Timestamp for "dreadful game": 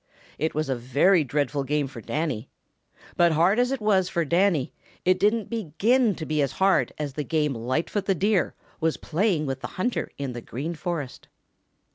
1.23-1.87